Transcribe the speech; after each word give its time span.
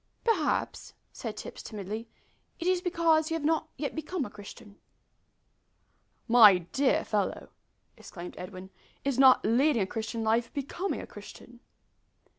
"Perhaps," 0.23 0.95
said 1.13 1.37
Tipps, 1.37 1.61
timidly, 1.61 2.09
"it 2.59 2.65
is 2.65 2.81
because 2.81 3.29
you 3.29 3.35
have 3.35 3.45
not 3.45 3.69
yet 3.77 3.93
become 3.93 4.25
a 4.25 4.31
Christian." 4.31 4.77
"My 6.27 6.57
dear 6.57 7.05
fellow!" 7.05 7.49
exclaimed 7.95 8.33
Edwin, 8.35 8.71
"is 9.05 9.19
not 9.19 9.45
leading 9.45 9.83
a 9.83 9.85
Christian 9.85 10.23
life 10.23 10.51
becoming 10.55 11.01
a 11.01 11.05
Christian?" 11.05 11.59